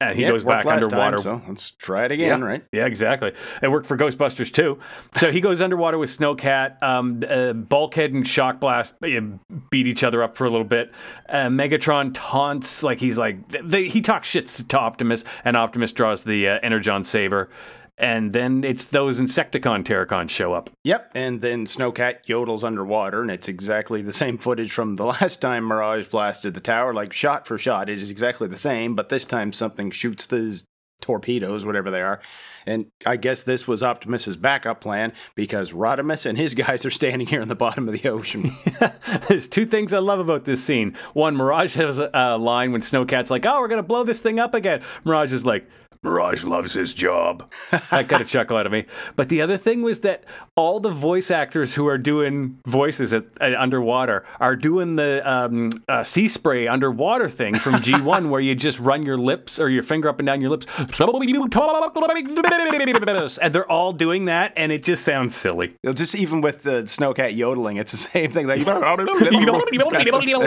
And 0.00 0.16
he 0.16 0.22
Yeah, 0.24 0.30
goes 0.30 0.44
back 0.44 0.66
underwater. 0.66 1.16
Time, 1.16 1.22
so 1.22 1.42
let's 1.48 1.70
try 1.70 2.04
it 2.04 2.12
again, 2.12 2.44
right? 2.44 2.64
Yeah, 2.72 2.86
exactly. 2.86 3.32
It 3.62 3.68
worked 3.68 3.86
for 3.86 3.96
Ghostbusters 3.96 4.52
too. 4.52 4.78
So 5.14 5.32
he 5.32 5.40
goes 5.40 5.60
underwater 5.60 5.98
with 5.98 6.10
Snowcat. 6.10 6.82
Um, 6.82 7.22
uh, 7.28 7.52
Bulkhead 7.54 8.12
and 8.12 8.24
Shockblast 8.24 8.94
beat 9.70 9.86
each 9.86 10.04
other 10.04 10.22
up 10.22 10.36
for 10.36 10.44
a 10.44 10.50
little 10.50 10.66
bit. 10.66 10.92
Uh, 11.28 11.46
Megatron 11.46 12.10
taunts, 12.14 12.82
like 12.82 13.00
he's 13.00 13.16
like 13.16 13.36
they, 13.48 13.88
he 13.88 14.00
talks 14.00 14.28
shit 14.28 14.48
to 14.48 14.78
Optimus, 14.78 15.24
and 15.44 15.56
Optimus 15.56 15.92
draws 15.92 16.24
the 16.24 16.48
uh, 16.48 16.58
Energon 16.62 17.04
saber. 17.04 17.48
And 17.98 18.32
then 18.34 18.62
it's 18.62 18.84
those 18.86 19.20
Insecticon 19.20 19.82
Terracons 19.82 20.30
show 20.30 20.52
up. 20.52 20.68
Yep, 20.84 21.12
and 21.14 21.40
then 21.40 21.66
Snowcat 21.66 22.26
yodels 22.26 22.62
underwater, 22.62 23.22
and 23.22 23.30
it's 23.30 23.48
exactly 23.48 24.02
the 24.02 24.12
same 24.12 24.36
footage 24.36 24.72
from 24.72 24.96
the 24.96 25.04
last 25.06 25.40
time 25.40 25.64
Mirage 25.64 26.06
blasted 26.06 26.54
the 26.54 26.60
tower, 26.60 26.92
like 26.92 27.12
shot 27.12 27.46
for 27.46 27.56
shot. 27.56 27.88
It 27.88 28.00
is 28.00 28.10
exactly 28.10 28.48
the 28.48 28.58
same, 28.58 28.94
but 28.94 29.08
this 29.08 29.24
time 29.24 29.52
something 29.52 29.90
shoots 29.90 30.26
these 30.26 30.64
torpedoes, 31.00 31.64
whatever 31.64 31.90
they 31.90 32.02
are. 32.02 32.20
And 32.66 32.86
I 33.04 33.16
guess 33.16 33.42
this 33.42 33.68
was 33.68 33.82
Optimus's 33.82 34.36
backup 34.36 34.80
plan 34.80 35.12
because 35.34 35.72
Rodimus 35.72 36.26
and 36.26 36.36
his 36.36 36.54
guys 36.54 36.84
are 36.84 36.90
standing 36.90 37.26
here 37.26 37.40
in 37.40 37.48
the 37.48 37.54
bottom 37.54 37.88
of 37.88 38.00
the 38.00 38.08
ocean. 38.08 38.52
There's 39.28 39.48
two 39.48 39.66
things 39.66 39.94
I 39.94 39.98
love 39.98 40.18
about 40.18 40.44
this 40.44 40.62
scene. 40.62 40.96
One, 41.14 41.36
Mirage 41.36 41.74
has 41.76 41.98
a, 41.98 42.10
a 42.12 42.36
line 42.36 42.72
when 42.72 42.82
Snowcat's 42.82 43.30
like, 43.30 43.46
"Oh, 43.46 43.60
we're 43.60 43.68
gonna 43.68 43.82
blow 43.82 44.04
this 44.04 44.20
thing 44.20 44.38
up 44.38 44.54
again." 44.54 44.82
Mirage 45.04 45.32
is 45.32 45.44
like, 45.46 45.66
"Mirage 46.06 46.44
loves 46.44 46.72
his 46.72 46.94
job." 46.94 47.50
that 47.90 48.08
got 48.08 48.20
a 48.20 48.24
chuckle 48.24 48.56
out 48.56 48.66
of 48.66 48.72
me. 48.72 48.86
But 49.16 49.28
the 49.28 49.42
other 49.42 49.56
thing 49.56 49.82
was 49.82 50.00
that 50.00 50.24
all 50.54 50.80
the 50.80 50.90
voice 50.90 51.30
actors 51.30 51.74
who 51.74 51.86
are 51.88 51.98
doing 51.98 52.58
voices 52.66 53.12
at, 53.12 53.24
at 53.40 53.54
underwater 53.54 54.24
are 54.40 54.56
doing 54.56 54.96
the 54.96 55.28
um, 55.30 55.70
uh, 55.88 56.04
sea 56.04 56.28
spray 56.28 56.68
underwater 56.68 57.28
thing 57.28 57.58
from 57.58 57.74
G1, 57.86 58.28
where 58.30 58.40
you 58.40 58.54
just 58.54 58.78
run 58.78 59.04
your 59.04 59.18
lips 59.18 59.58
or 59.58 59.68
your 59.68 59.82
finger 59.82 60.08
up 60.08 60.18
and 60.18 60.26
down 60.26 60.40
your 60.40 60.50
lips, 60.50 60.66
and 63.38 63.54
they're 63.54 63.70
all 63.70 63.92
doing 63.92 64.26
that, 64.26 64.52
and 64.56 64.72
it 64.72 64.82
just 64.82 65.04
sounds 65.04 65.34
silly. 65.34 65.74
Just 65.94 66.14
even 66.14 66.40
with 66.40 66.62
the 66.62 66.82
Snowcat 66.82 67.36
yodeling, 67.36 67.76
it's 67.76 67.92
the 67.92 67.98
same 67.98 68.30
thing. 68.30 68.46
Like, 68.46 68.60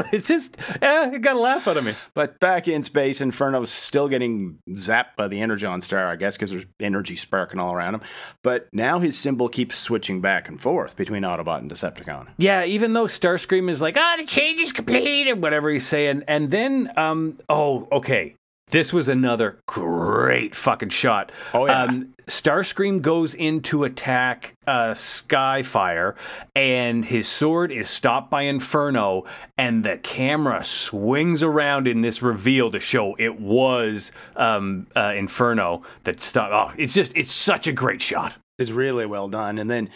it's 0.13 0.27
just, 0.27 0.57
eh, 0.81 1.11
it 1.13 1.21
got 1.21 1.35
a 1.35 1.39
laugh 1.39 1.67
out 1.67 1.77
of 1.77 1.83
me. 1.83 1.93
But 2.13 2.39
back 2.39 2.67
in 2.67 2.83
space, 2.83 3.21
Inferno's 3.21 3.71
still 3.71 4.07
getting 4.07 4.59
zapped 4.69 5.15
by 5.17 5.27
the 5.27 5.41
Energon 5.49 5.81
star, 5.81 6.05
I 6.05 6.15
guess, 6.15 6.37
because 6.37 6.51
there's 6.51 6.67
energy 6.79 7.15
sparking 7.15 7.59
all 7.59 7.73
around 7.73 7.95
him. 7.95 8.01
But 8.43 8.67
now 8.71 8.99
his 8.99 9.17
symbol 9.17 9.49
keeps 9.49 9.75
switching 9.75 10.21
back 10.21 10.47
and 10.47 10.61
forth 10.61 10.95
between 10.95 11.23
Autobot 11.23 11.57
and 11.57 11.71
Decepticon. 11.71 12.27
Yeah, 12.37 12.65
even 12.65 12.93
though 12.93 13.05
Starscream 13.05 13.67
is 13.67 13.81
like, 13.81 13.97
ah, 13.97 14.15
the 14.17 14.25
change 14.25 14.61
is 14.61 14.71
complete, 14.71 15.27
or 15.27 15.35
whatever 15.35 15.71
he's 15.71 15.87
saying. 15.87 16.23
And 16.27 16.51
then, 16.51 16.91
um, 16.97 17.39
oh, 17.49 17.87
okay. 17.91 18.35
This 18.71 18.93
was 18.93 19.09
another 19.09 19.59
great 19.67 20.53
fucking 20.53 20.89
shot. 20.89 21.31
Oh, 21.53 21.65
yeah. 21.65 21.83
Um, 21.83 22.13
Starscream 22.27 23.01
goes 23.01 23.33
in 23.33 23.61
to 23.63 23.85
attack 23.85 24.53
uh, 24.67 24.91
Skyfire, 24.91 26.15
and 26.55 27.03
his 27.03 27.27
sword 27.27 27.71
is 27.71 27.89
stopped 27.89 28.29
by 28.29 28.43
Inferno, 28.43 29.25
and 29.57 29.83
the 29.83 29.97
camera 30.03 30.63
swings 30.63 31.41
around 31.41 31.87
in 31.87 32.01
this 32.01 32.21
reveal 32.21 32.69
to 32.69 32.79
show 32.79 33.15
it 33.17 33.39
was 33.39 34.11
um, 34.35 34.85
uh, 34.95 35.13
Inferno 35.15 35.81
that 36.03 36.21
stopped. 36.21 36.53
Oh, 36.53 36.81
it's 36.81 36.93
just, 36.93 37.13
it's 37.15 37.31
such 37.31 37.65
a 37.65 37.71
great 37.71 38.01
shot. 38.01 38.35
It's 38.59 38.69
really 38.69 39.07
well 39.07 39.29
done. 39.29 39.57
And 39.57 39.69
then 39.69 39.89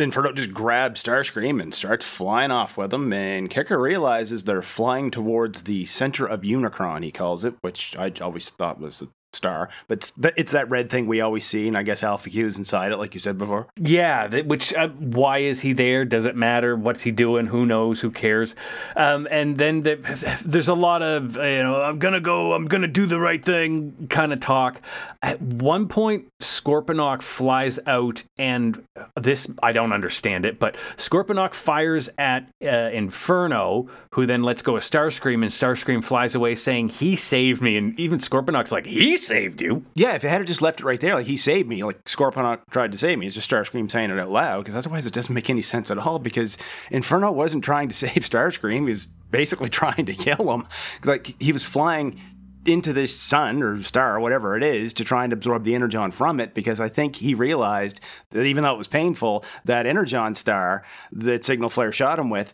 Inferno 0.00 0.32
just 0.32 0.52
grabs 0.52 1.02
Starscream 1.02 1.62
and 1.62 1.74
starts 1.74 2.06
flying 2.06 2.50
off 2.50 2.76
with 2.76 2.92
him. 2.92 3.12
And 3.12 3.50
Kicker 3.50 3.78
realizes 3.78 4.44
they're 4.44 4.62
flying 4.62 5.10
towards 5.10 5.62
the 5.62 5.86
center 5.86 6.26
of 6.26 6.42
Unicron, 6.42 7.04
he 7.04 7.12
calls 7.12 7.44
it, 7.44 7.54
which 7.60 7.96
I 7.96 8.12
always 8.20 8.50
thought 8.50 8.80
was 8.80 9.00
the 9.00 9.08
star, 9.32 9.68
but 9.88 10.12
it's, 10.36 10.50
that 10.50 10.68
red 10.68 10.90
thing 10.90 11.06
we 11.06 11.20
always 11.20 11.46
see, 11.46 11.68
and 11.68 11.76
I 11.76 11.82
guess 11.82 12.02
Alpha 12.02 12.28
Q 12.28 12.46
is 12.46 12.58
inside 12.58 12.90
it, 12.90 12.96
like 12.96 13.14
you 13.14 13.20
said 13.20 13.38
before. 13.38 13.68
Yeah, 13.76 14.40
which 14.42 14.74
uh, 14.74 14.88
why 14.88 15.38
is 15.38 15.60
he 15.60 15.72
there? 15.72 16.04
Does 16.04 16.26
it 16.26 16.34
matter? 16.34 16.74
What's 16.74 17.02
he 17.02 17.12
doing? 17.12 17.46
Who 17.46 17.64
knows? 17.64 18.00
Who 18.00 18.10
cares? 18.10 18.54
Um, 18.96 19.28
and 19.30 19.56
then 19.58 19.82
the, 19.82 20.40
there's 20.44 20.68
a 20.68 20.74
lot 20.74 21.02
of 21.02 21.36
you 21.36 21.62
know 21.62 21.80
I'm 21.80 21.98
gonna 21.98 22.20
go, 22.20 22.52
I'm 22.52 22.66
gonna 22.66 22.88
do 22.88 23.06
the 23.06 23.18
right 23.18 23.44
thing 23.44 24.08
kind 24.10 24.32
of 24.32 24.40
talk. 24.40 24.80
At 25.22 25.40
one 25.40 25.86
point, 25.86 26.26
Scorponok 26.40 27.22
flies 27.22 27.78
out, 27.86 28.24
and 28.38 28.82
this 29.20 29.48
I 29.62 29.72
don't 29.72 29.92
understand 29.92 30.44
it, 30.44 30.58
but 30.58 30.76
Scorponok 30.96 31.54
fires 31.54 32.10
at 32.18 32.48
uh, 32.62 32.90
Inferno, 32.92 33.88
who 34.12 34.26
then 34.26 34.42
lets 34.42 34.62
go 34.62 34.76
of 34.76 34.82
Starscream, 34.82 35.42
and 35.42 35.52
Starscream 35.52 36.02
flies 36.02 36.34
away 36.34 36.54
saying 36.56 36.88
he 36.88 37.14
saved 37.16 37.62
me, 37.62 37.76
and 37.76 37.98
even 37.98 38.18
Scorponok's 38.18 38.72
like 38.72 38.86
he 38.86 39.16
saved 39.20 39.60
you. 39.60 39.84
Yeah, 39.94 40.14
if 40.14 40.24
it 40.24 40.28
had 40.28 40.46
just 40.46 40.62
left 40.62 40.80
it 40.80 40.84
right 40.84 41.00
there, 41.00 41.14
like 41.14 41.26
he 41.26 41.36
saved 41.36 41.68
me, 41.68 41.84
like 41.84 42.04
Scorponok 42.04 42.60
tried 42.70 42.92
to 42.92 42.98
save 42.98 43.18
me, 43.18 43.26
it's 43.26 43.34
just 43.34 43.50
Starscream 43.50 43.90
saying 43.90 44.10
it 44.10 44.18
out 44.18 44.30
loud, 44.30 44.64
because 44.64 44.74
otherwise 44.74 45.06
it 45.06 45.12
doesn't 45.12 45.34
make 45.34 45.50
any 45.50 45.62
sense 45.62 45.90
at 45.90 45.98
all. 45.98 46.18
Because 46.18 46.58
Inferno 46.90 47.30
wasn't 47.32 47.64
trying 47.64 47.88
to 47.88 47.94
save 48.06 48.28
Starscream; 48.28 48.86
he 48.86 48.94
was 48.94 49.06
basically 49.30 49.68
trying 49.70 50.06
to 50.06 50.14
kill 50.14 50.52
him. 50.52 50.66
Like 51.04 51.36
he 51.40 51.52
was 51.52 51.64
flying 51.64 52.20
into 52.66 52.92
this 52.92 53.18
sun 53.18 53.62
or 53.62 53.82
star 53.82 54.16
or 54.16 54.20
whatever 54.20 54.56
it 54.56 54.62
is 54.62 54.92
to 54.94 55.04
try 55.04 55.24
and 55.24 55.32
absorb 55.32 55.64
the 55.64 55.74
energon 55.74 56.10
from 56.10 56.38
it 56.38 56.52
because 56.52 56.80
I 56.80 56.88
think 56.88 57.16
he 57.16 57.34
realized 57.34 58.00
that 58.30 58.42
even 58.42 58.64
though 58.64 58.74
it 58.74 58.78
was 58.78 58.86
painful, 58.86 59.44
that 59.64 59.86
energon 59.86 60.34
star 60.34 60.84
that 61.12 61.44
Signal 61.44 61.70
Flare 61.70 61.92
shot 61.92 62.18
him 62.18 62.28
with 62.28 62.52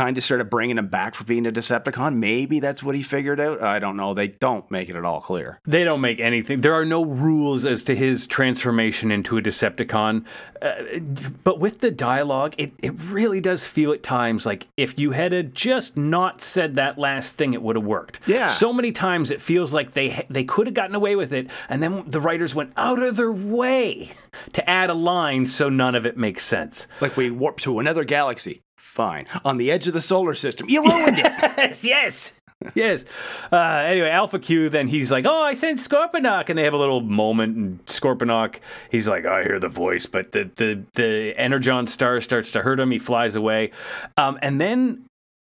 kind 0.00 0.16
of 0.16 0.24
started 0.24 0.48
bringing 0.48 0.78
him 0.78 0.86
back 0.86 1.14
for 1.14 1.24
being 1.24 1.46
a 1.46 1.52
Decepticon. 1.52 2.16
Maybe 2.16 2.58
that's 2.58 2.82
what 2.82 2.94
he 2.94 3.02
figured 3.02 3.38
out. 3.38 3.62
I 3.62 3.78
don't 3.78 3.98
know. 3.98 4.14
They 4.14 4.28
don't 4.28 4.68
make 4.70 4.88
it 4.88 4.96
at 4.96 5.04
all 5.04 5.20
clear. 5.20 5.58
They 5.66 5.84
don't 5.84 6.00
make 6.00 6.20
anything. 6.20 6.62
There 6.62 6.72
are 6.72 6.86
no 6.86 7.04
rules 7.04 7.66
as 7.66 7.82
to 7.82 7.94
his 7.94 8.26
transformation 8.26 9.10
into 9.10 9.36
a 9.36 9.42
Decepticon. 9.42 10.24
Uh, 10.62 11.00
but 11.44 11.60
with 11.60 11.80
the 11.80 11.90
dialogue, 11.90 12.54
it, 12.56 12.72
it 12.78 12.98
really 13.10 13.42
does 13.42 13.66
feel 13.66 13.92
at 13.92 14.02
times 14.02 14.46
like 14.46 14.68
if 14.78 14.98
you 14.98 15.10
had 15.10 15.54
just 15.54 15.98
not 15.98 16.42
said 16.42 16.76
that 16.76 16.98
last 16.98 17.36
thing, 17.36 17.52
it 17.52 17.60
would 17.60 17.76
have 17.76 17.84
worked. 17.84 18.20
Yeah. 18.26 18.46
So 18.46 18.72
many 18.72 18.92
times 18.92 19.30
it 19.30 19.42
feels 19.42 19.74
like 19.74 19.92
they 19.92 20.24
they 20.30 20.44
could 20.44 20.66
have 20.66 20.74
gotten 20.74 20.94
away 20.94 21.14
with 21.14 21.34
it, 21.34 21.48
and 21.68 21.82
then 21.82 22.04
the 22.06 22.22
writers 22.22 22.54
went 22.54 22.72
out 22.78 23.02
of 23.02 23.16
their 23.16 23.32
way 23.32 24.12
to 24.52 24.70
add 24.70 24.88
a 24.88 24.94
line 24.94 25.44
so 25.44 25.68
none 25.68 25.94
of 25.94 26.06
it 26.06 26.16
makes 26.16 26.44
sense. 26.46 26.86
Like 27.02 27.18
we 27.18 27.30
warp 27.30 27.58
to 27.58 27.78
another 27.80 28.04
galaxy. 28.04 28.62
Fine. 28.90 29.26
On 29.44 29.56
the 29.56 29.70
edge 29.70 29.86
of 29.86 29.92
the 29.92 30.00
solar 30.00 30.34
system. 30.34 30.68
You 30.68 30.82
ruined 30.82 31.20
it. 31.20 31.24
yes, 31.56 31.84
yes. 31.84 32.32
Yes. 32.74 33.04
Uh, 33.52 33.56
anyway, 33.56 34.10
Alpha 34.10 34.40
Q, 34.40 34.68
then 34.68 34.88
he's 34.88 35.12
like, 35.12 35.24
Oh, 35.28 35.42
I 35.44 35.54
sent 35.54 35.78
Scorponok. 35.78 36.48
And 36.48 36.58
they 36.58 36.64
have 36.64 36.74
a 36.74 36.76
little 36.76 37.00
moment. 37.00 37.56
And 37.56 37.86
Scorponok, 37.86 38.56
he's 38.90 39.06
like, 39.06 39.24
oh, 39.26 39.32
I 39.32 39.44
hear 39.44 39.60
the 39.60 39.68
voice. 39.68 40.06
But 40.06 40.32
the, 40.32 40.50
the, 40.56 40.84
the 40.94 41.34
Energon 41.36 41.86
star 41.86 42.20
starts 42.20 42.50
to 42.50 42.62
hurt 42.62 42.80
him. 42.80 42.90
He 42.90 42.98
flies 42.98 43.36
away. 43.36 43.70
Um, 44.16 44.40
and 44.42 44.60
then 44.60 45.04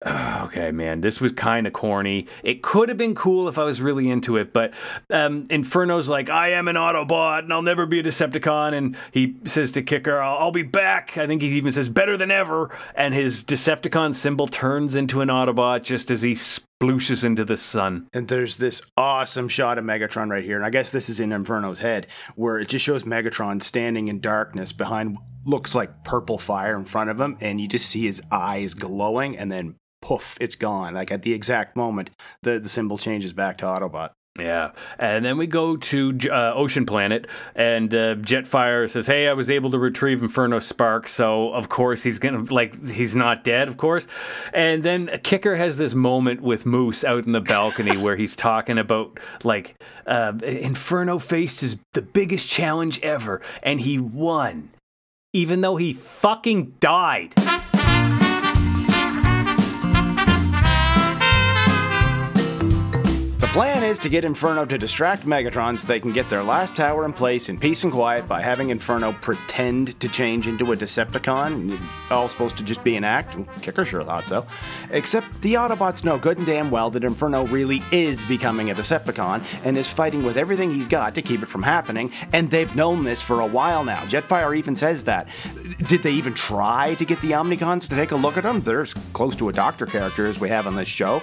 Okay, 0.48 0.72
man, 0.72 1.02
this 1.02 1.20
was 1.20 1.34
kind 1.34 1.68
of 1.68 1.74
corny. 1.74 2.26
It 2.42 2.64
could 2.64 2.88
have 2.88 2.98
been 2.98 3.16
cool 3.16 3.50
if 3.50 3.60
I 3.60 3.64
was 3.64 3.82
really 3.82 4.10
into 4.10 4.38
it, 4.38 4.54
but 4.54 4.74
um, 5.10 5.46
Inferno's 5.50 6.08
like, 6.08 6.30
I 6.30 6.52
am 6.52 6.70
an 6.70 6.78
Autobot 6.78 7.40
and 7.40 7.52
I'll 7.52 7.62
never 7.62 7.86
be 7.86 8.00
a 8.00 8.04
Decepticon. 8.04 8.74
And 8.74 8.96
he 9.12 9.36
says 9.44 9.72
to 9.72 9.82
Kicker, 9.82 10.22
I'll, 10.22 10.38
I'll 10.38 10.52
be 10.52 10.64
back. 10.64 11.18
I 11.18 11.28
think 11.28 11.42
he 11.42 11.50
even 11.50 11.74
says, 11.74 11.90
better 11.90 12.16
than 12.16 12.32
ever. 12.32 12.70
And 12.96 13.14
his 13.14 13.44
Decepticon 13.44 14.16
symbol 14.16 14.48
turns 14.48 14.96
into 14.96 15.20
an 15.20 15.28
Autobot 15.28 15.84
just 15.84 16.10
as 16.10 16.22
he 16.22 16.34
splooshes 16.34 17.26
into 17.26 17.44
the 17.44 17.58
sun. 17.58 18.08
And 18.14 18.30
there's 18.30 18.58
this 18.58 18.82
awesome 18.96 19.50
shot 19.50 19.78
of 19.78 19.84
Megatron 19.84 20.30
right 20.30 20.46
here. 20.46 20.56
And 20.56 20.66
I 20.66 20.70
guess 20.70 20.94
this 20.94 21.10
is 21.10 21.20
in 21.20 21.34
Inferno's 21.34 21.80
head, 21.80 22.08
where 22.36 22.58
it 22.58 22.70
just 22.70 22.86
shows 22.86 23.04
Megatron 23.04 23.62
standing 23.62 24.08
in 24.08 24.22
darkness 24.22 24.72
behind 24.72 25.18
looks 25.46 25.76
like 25.76 26.04
purple 26.04 26.38
fire 26.38 26.76
in 26.78 26.86
front 26.86 27.10
of 27.10 27.20
him. 27.20 27.38
And 27.42 27.60
you 27.60 27.68
just 27.68 27.90
see 27.90 28.06
his 28.06 28.22
eyes 28.32 28.74
glowing 28.74 29.38
and 29.38 29.52
then 29.52 29.76
poof, 30.02 30.38
it's 30.40 30.56
gone. 30.56 30.94
Like 30.94 31.12
at 31.12 31.24
the 31.24 31.34
exact 31.34 31.76
moment, 31.76 32.10
the, 32.44 32.60
the 32.60 32.70
symbol 32.70 32.98
changes 32.98 33.34
back 33.34 33.58
to 33.60 33.66
Autobot. 33.66 34.12
Yeah, 34.40 34.72
and 35.00 35.26
then 35.26 35.38
we 35.38 35.48
go 35.48 35.78
to 35.78 36.18
uh, 36.30 36.54
Ocean 36.54 36.86
Planet, 36.86 37.26
and 37.56 37.92
uh, 37.94 38.16
Jetfire 38.16 38.88
says, 38.88 39.08
"Hey, 39.08 39.28
I 39.28 39.34
was 39.34 39.50
able 39.50 39.72
to 39.72 39.80
retrieve 39.80 40.22
Inferno 40.22 40.60
Spark, 40.60 41.08
so 41.08 41.52
of 41.54 41.70
course 41.70 42.04
he's 42.04 42.20
gonna 42.20 42.44
like 42.54 42.86
he's 42.88 43.16
not 43.16 43.44
dead, 43.44 43.68
of 43.68 43.78
course." 43.78 44.06
And 44.54 44.84
then 44.84 45.10
Kicker 45.24 45.56
has 45.56 45.78
this 45.78 45.96
moment 45.96 46.42
with 46.42 46.68
Moose 46.68 47.04
out 47.04 47.26
in 47.26 47.32
the 47.32 47.42
balcony 47.42 47.98
where 48.02 48.16
he's 48.16 48.36
talking 48.36 48.78
about 48.78 49.20
like 49.44 49.76
uh, 50.06 50.34
Inferno 50.44 51.18
faced 51.18 51.62
his 51.62 51.78
the 51.94 52.04
biggest 52.04 52.48
challenge 52.48 53.02
ever, 53.02 53.42
and 53.64 53.82
he 53.82 53.98
won, 53.98 54.70
even 55.34 55.62
though 55.62 55.78
he 55.78 55.94
fucking 55.94 56.76
died. 56.80 57.34
Plan 63.58 63.84
is 63.84 63.98
to 63.98 64.08
get 64.08 64.24
Inferno 64.24 64.66
to 64.66 64.78
distract 64.78 65.26
Megatron 65.26 65.80
so 65.80 65.88
they 65.88 66.00
can 66.00 66.14
get 66.14 66.30
their 66.30 66.44
last 66.44 66.76
tower 66.76 67.06
in 67.06 67.12
place 67.12 67.50
in 67.50 67.60
peace 67.60 67.84
and 67.84 67.92
quiet 67.92 68.28
by 68.28 68.40
having 68.40 68.70
Inferno 68.70 69.14
pretend 69.14 70.00
to 70.00 70.08
change 70.08 70.46
into 70.46 70.72
a 70.74 70.78
Decepticon. 70.78 71.82
All 72.12 72.30
supposed 72.30 72.56
to 72.58 72.64
just 72.64 72.84
be 72.84 72.96
an 72.98 73.04
act. 73.04 73.36
Kicker 73.64 73.84
sure 73.84 74.04
thought 74.04 74.28
so. 74.28 74.46
Except 74.92 75.42
the 75.42 75.56
Autobots 75.56 76.04
know 76.04 76.20
good 76.20 76.38
and 76.38 76.46
damn 76.46 76.70
well 76.70 76.92
that 76.92 77.04
Inferno 77.04 77.48
really 77.48 77.82
is 77.92 78.22
becoming 78.26 78.70
a 78.70 78.76
Decepticon 78.76 79.44
and 79.66 79.76
is 79.76 79.92
fighting 79.92 80.22
with 80.22 80.38
everything 80.38 80.72
he's 80.72 80.86
got 80.86 81.16
to 81.16 81.24
keep 81.24 81.42
it 81.42 81.48
from 81.48 81.64
happening, 81.64 82.12
and 82.34 82.52
they've 82.52 82.76
known 82.76 83.06
this 83.06 83.24
for 83.24 83.40
a 83.40 83.48
while 83.48 83.84
now. 83.84 84.04
Jetfire 84.04 84.56
even 84.56 84.76
says 84.76 85.06
that. 85.06 85.30
Did 85.88 86.04
they 86.04 86.12
even 86.12 86.36
try 86.36 86.94
to 86.94 87.06
get 87.06 87.20
the 87.22 87.32
Omnicons 87.32 87.90
to 87.90 87.96
take 87.96 88.12
a 88.12 88.16
look 88.16 88.38
at 88.38 88.46
him? 88.46 88.62
They're 88.62 88.84
as 88.84 88.94
close 89.14 89.36
to 89.38 89.50
a 89.50 89.54
doctor 89.54 89.88
character 89.88 90.28
as 90.28 90.40
we 90.40 90.50
have 90.50 90.68
on 90.68 90.76
this 90.76 90.88
show. 90.88 91.22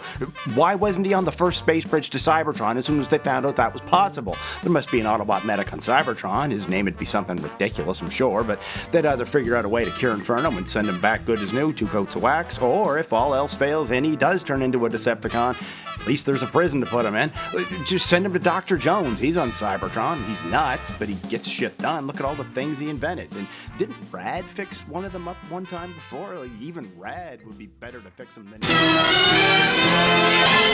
Why 0.57 0.75
wasn't 0.75 1.07
he 1.07 1.15
on 1.15 1.25
the 1.25 1.31
first 1.31 1.61
space 1.61 1.85
bridge 1.85 2.11
to 2.11 2.24
Cybertron 2.25 2.77
as 2.77 2.87
soon 2.87 3.01
as 3.01 3.09
they 3.09 3.19
found 3.19 3.47
out 3.47 3.57
that 3.57 3.73
was 3.73 3.83
possible? 3.83 4.37
There 4.63 4.73
must 4.73 4.91
be 4.91 5.01
an 5.01 5.07
Autobot 5.07 5.45
medic 5.45 5.73
on 5.73 5.81
Cybertron. 5.81 6.51
His 6.51 6.69
name 6.69 6.87
would 6.87 6.99
be 6.99 7.05
something 7.05 7.37
ridiculous, 7.37 8.01
I'm 8.01 8.11
sure, 8.11 8.43
but 8.43 8.61
they'd 8.91 9.07
either 9.07 9.27
figure 9.27 9.57
out 9.57 9.65
a 9.65 9.69
way 9.69 9.85
to 9.85 9.91
cure 9.93 10.15
Inferno 10.15 10.51
and 10.53 10.69
send 10.69 10.89
him 10.89 11.01
back 11.01 11.25
good 11.25 11.41
as 11.41 11.53
new, 11.53 11.73
two 11.73 11.87
coats 11.87 12.17
of 12.17 12.23
wax, 12.23 12.59
or 12.59 12.99
if 12.99 13.13
all 13.13 13.35
else 13.35 13.55
fails 13.55 13.91
and 13.91 14.07
he 14.07 14.17
does 14.17 14.43
turn 14.43 14.63
into 14.63 14.87
a 14.87 14.91
Decepticon, 14.91 15.57
at 16.01 16.07
least 16.07 16.27
there's 16.27 16.43
a 16.43 16.47
prison 16.47 16.81
to 16.81 16.87
put 16.87 17.07
him 17.07 17.15
in. 17.15 17.31
Uh, 17.53 17.65
just 17.85 18.07
send 18.09 18.27
him 18.27 18.33
to 18.35 18.39
Dr. 18.39 18.77
Jones. 18.77 19.19
He's 19.19 19.37
on 19.39 19.51
Cybertron. 19.51 20.23
He's 20.27 20.43
nuts, 20.45 20.91
but 20.99 21.09
he 21.09 21.15
gets 21.29 21.49
shit 21.49 21.77
done. 21.79 22.07
Look 22.07 22.17
at 22.17 22.27
all 22.27 22.35
the 22.35 22.45
things 22.45 22.79
he 22.79 22.91
invented. 22.91 23.33
And 23.33 23.47
didn't 23.79 23.97
Rad 24.11 24.45
fix 24.45 24.81
one 24.87 25.05
of 25.05 25.13
them 25.13 25.29
up 25.29 25.37
one 25.51 25.65
time 25.65 25.95
before? 25.95 26.39
Like, 26.39 26.51
even 26.61 26.93
Rad 26.99 27.47
would 27.47 27.57
be 27.57 27.67
better 27.67 28.01
to 28.01 28.11
fix 28.11 28.37
him 28.37 28.51
than. 28.51 28.61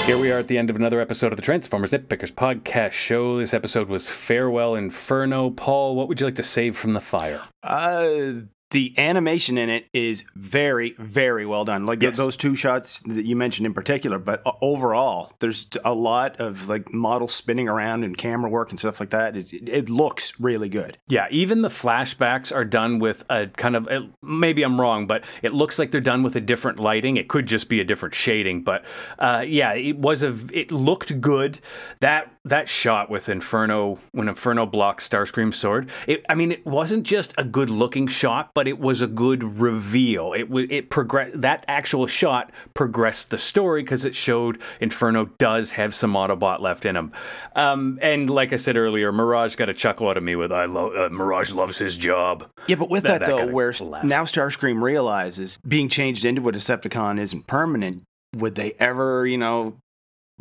Here 0.06 0.18
we 0.18 0.32
are 0.32 0.38
at 0.38 0.48
the 0.48 0.58
end 0.58 0.70
of 0.70 0.76
another 0.76 1.00
episode 1.00 1.32
of 1.32 1.36
the 1.36 1.42
Transformers 1.42 1.90
Nitpickers 1.90 2.32
podcast 2.32 2.92
show. 2.92 3.38
This 3.38 3.54
episode 3.54 3.88
was 3.88 4.08
Farewell 4.08 4.74
Inferno. 4.74 5.50
Paul, 5.50 5.94
what 5.94 6.08
would 6.08 6.18
you 6.20 6.26
like 6.26 6.34
to 6.36 6.42
save 6.42 6.76
from 6.76 6.94
the 6.94 7.00
fire? 7.00 7.40
Uh, 7.62 8.32
the 8.70 8.94
animation 8.98 9.58
in 9.58 9.68
it 9.68 9.86
is 9.92 10.24
very, 10.36 10.94
very 10.98 11.44
well 11.44 11.64
done. 11.64 11.86
Like 11.86 12.02
Yes. 12.02 12.16
those 12.16 12.36
two 12.36 12.54
shots 12.54 13.00
that 13.02 13.24
you 13.24 13.34
mentioned 13.36 13.66
in 13.66 13.74
particular, 13.74 14.18
but 14.18 14.42
overall, 14.62 15.32
there's 15.40 15.66
a 15.84 15.92
lot 15.94 16.38
of 16.40 16.68
like 16.68 16.92
models 16.92 17.34
spinning 17.34 17.68
around 17.68 18.04
and 18.04 18.16
camera 18.16 18.48
work 18.48 18.70
and 18.70 18.78
stuff 18.78 19.00
like 19.00 19.10
that. 19.10 19.36
It, 19.36 19.52
it, 19.52 19.68
it 19.68 19.88
looks 19.90 20.38
really 20.38 20.68
good. 20.68 20.98
Yeah, 21.08 21.26
even 21.30 21.62
the 21.62 21.68
flashbacks 21.68 22.54
are 22.54 22.64
done 22.64 22.98
with 23.00 23.24
a 23.28 23.48
kind 23.48 23.74
of 23.76 23.88
it- 23.88 24.04
maybe 24.22 24.62
I'm 24.62 24.80
wrong, 24.80 25.06
but 25.06 25.24
it 25.42 25.52
looks 25.52 25.78
like 25.78 25.90
they're 25.90 26.00
done 26.00 26.22
with 26.22 26.36
a 26.36 26.40
different 26.40 26.78
lighting. 26.78 27.16
It 27.16 27.28
could 27.28 27.46
just 27.46 27.68
be 27.68 27.80
a 27.80 27.84
different 27.84 28.14
shading, 28.14 28.62
but 28.62 28.84
uh, 29.18 29.44
yeah, 29.46 29.72
it 29.74 29.98
was 29.98 30.22
a 30.22 30.36
it 30.52 30.70
looked 30.70 31.20
good. 31.20 31.58
That 32.00 32.32
that 32.50 32.68
shot 32.68 33.10
with 33.10 33.28
Inferno 33.28 33.98
when 34.12 34.28
Inferno 34.28 34.66
blocks 34.66 35.08
Starscream's 35.08 35.56
sword. 35.56 35.90
It, 36.06 36.24
I 36.28 36.34
mean, 36.34 36.52
it 36.52 36.64
wasn't 36.66 37.04
just 37.04 37.34
a 37.38 37.42
good 37.44 37.70
looking 37.70 38.06
shot, 38.06 38.50
but 38.54 38.68
it 38.68 38.78
was 38.78 39.02
a 39.02 39.06
good 39.08 39.58
reveal. 39.58 40.32
It 40.34 40.48
it 40.70 40.90
progress 40.90 41.30
that 41.34 41.64
actual 41.66 42.06
shot 42.06 42.52
progressed 42.74 43.30
the 43.30 43.38
story 43.38 43.82
because 43.82 44.04
it 44.04 44.14
showed 44.14 44.60
Inferno 44.80 45.26
does 45.38 45.70
have 45.72 45.94
some 45.94 46.12
Autobot 46.12 46.60
left 46.60 46.84
in 46.84 46.94
him. 46.96 47.12
Um, 47.56 47.98
and 48.02 48.28
like 48.28 48.52
I 48.52 48.56
said 48.56 48.76
earlier, 48.76 49.10
Mirage 49.12 49.54
got 49.56 49.68
a 49.68 49.74
chuckle 49.74 50.08
out 50.08 50.16
of 50.16 50.22
me 50.22 50.36
with 50.36 50.52
I 50.52 50.66
love 50.66 50.94
uh, 50.94 51.08
Mirage 51.08 51.52
loves 51.52 51.78
his 51.78 51.96
job. 51.96 52.46
Yeah, 52.66 52.76
but 52.76 52.90
with 52.90 53.04
That- 53.04 53.20
that, 53.20 53.26
that 53.26 53.46
though, 53.46 53.52
where 53.52 53.72
laugh. 53.80 54.04
now 54.04 54.24
Starscream 54.24 54.82
realizes 54.82 55.58
being 55.66 55.88
changed 55.88 56.24
into 56.24 56.48
a 56.48 56.52
Decepticon 56.52 57.18
isn't 57.20 57.46
permanent, 57.46 58.02
would 58.36 58.54
they 58.56 58.72
ever, 58.78 59.26
you 59.26 59.38
know, 59.38 59.76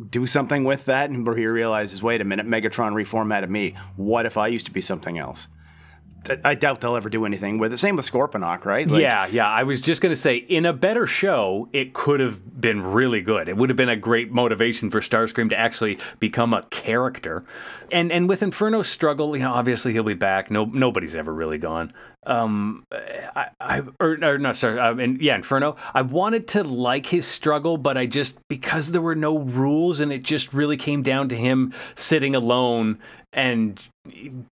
do 0.08 0.26
something 0.26 0.64
with 0.64 0.84
that? 0.86 1.10
And 1.10 1.26
where 1.26 1.36
he 1.36 1.46
realizes, 1.46 2.02
wait 2.02 2.20
a 2.20 2.24
minute, 2.24 2.46
Megatron 2.46 2.92
reformatted 2.92 3.50
me. 3.50 3.74
What 3.96 4.26
if 4.26 4.36
I 4.36 4.48
used 4.48 4.66
to 4.66 4.72
be 4.72 4.80
something 4.80 5.18
else? 5.18 5.48
I 6.44 6.54
doubt 6.54 6.80
they'll 6.80 6.96
ever 6.96 7.08
do 7.08 7.24
anything 7.24 7.58
with 7.58 7.72
it. 7.72 7.78
Same 7.78 7.96
with 7.96 8.10
Scorponok, 8.10 8.64
right? 8.64 8.88
Like, 8.88 9.00
yeah, 9.00 9.26
yeah. 9.26 9.48
I 9.48 9.62
was 9.62 9.80
just 9.80 10.02
going 10.02 10.14
to 10.14 10.20
say, 10.20 10.36
in 10.36 10.66
a 10.66 10.72
better 10.72 11.06
show, 11.06 11.68
it 11.72 11.94
could 11.94 12.20
have 12.20 12.60
been 12.60 12.82
really 12.82 13.22
good. 13.22 13.48
It 13.48 13.56
would 13.56 13.70
have 13.70 13.76
been 13.76 13.88
a 13.88 13.96
great 13.96 14.30
motivation 14.30 14.90
for 14.90 15.00
Starscream 15.00 15.48
to 15.50 15.58
actually 15.58 15.98
become 16.18 16.52
a 16.52 16.62
character. 16.64 17.44
And 17.92 18.12
and 18.12 18.28
with 18.28 18.42
Inferno's 18.42 18.88
struggle, 18.88 19.36
you 19.36 19.42
know, 19.42 19.52
obviously 19.52 19.92
he'll 19.92 20.02
be 20.02 20.14
back. 20.14 20.50
No, 20.50 20.64
nobody's 20.64 21.16
ever 21.16 21.32
really 21.32 21.58
gone. 21.58 21.92
Um, 22.26 22.86
I, 22.92 23.46
I 23.60 23.82
or, 23.98 24.18
or 24.22 24.38
not 24.38 24.54
sorry, 24.56 24.78
I 24.78 24.92
mean, 24.92 25.18
yeah, 25.20 25.36
Inferno. 25.36 25.76
I 25.94 26.02
wanted 26.02 26.48
to 26.48 26.62
like 26.62 27.06
his 27.06 27.26
struggle, 27.26 27.78
but 27.78 27.96
I 27.96 28.04
just 28.04 28.36
because 28.48 28.92
there 28.92 29.00
were 29.00 29.14
no 29.14 29.38
rules 29.38 30.00
and 30.00 30.12
it 30.12 30.22
just 30.22 30.52
really 30.52 30.76
came 30.76 31.02
down 31.02 31.30
to 31.30 31.36
him 31.36 31.72
sitting 31.94 32.34
alone 32.34 32.98
and 33.32 33.80